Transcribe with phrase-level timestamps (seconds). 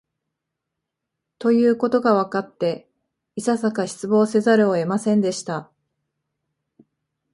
[1.37, 2.89] ということがわかって、
[3.35, 5.69] いささか失望せざるを得ませんでした